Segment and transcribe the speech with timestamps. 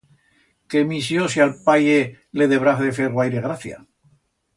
[0.73, 1.99] Quemisió si a'l paye
[2.43, 3.79] le debrá de fer guaire gracia.